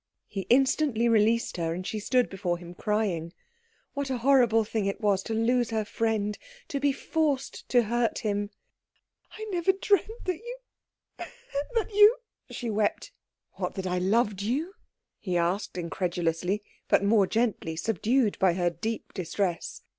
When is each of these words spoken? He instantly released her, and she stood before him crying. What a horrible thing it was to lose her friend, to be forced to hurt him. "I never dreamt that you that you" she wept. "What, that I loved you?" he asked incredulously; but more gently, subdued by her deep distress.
He 0.25 0.47
instantly 0.49 1.07
released 1.07 1.57
her, 1.57 1.75
and 1.75 1.85
she 1.85 1.99
stood 1.99 2.27
before 2.27 2.57
him 2.57 2.73
crying. 2.73 3.33
What 3.93 4.09
a 4.09 4.17
horrible 4.17 4.63
thing 4.63 4.87
it 4.87 4.99
was 4.99 5.21
to 5.21 5.35
lose 5.35 5.69
her 5.69 5.85
friend, 5.85 6.39
to 6.69 6.79
be 6.79 6.91
forced 6.91 7.69
to 7.69 7.83
hurt 7.83 8.17
him. 8.17 8.49
"I 9.33 9.45
never 9.51 9.71
dreamt 9.71 10.25
that 10.25 10.37
you 10.39 10.57
that 11.19 11.93
you" 11.93 12.17
she 12.49 12.71
wept. 12.71 13.11
"What, 13.57 13.75
that 13.75 13.85
I 13.85 13.99
loved 13.99 14.41
you?" 14.41 14.73
he 15.19 15.37
asked 15.37 15.77
incredulously; 15.77 16.63
but 16.87 17.03
more 17.03 17.27
gently, 17.27 17.75
subdued 17.75 18.39
by 18.39 18.53
her 18.53 18.71
deep 18.71 19.13
distress. 19.13 19.83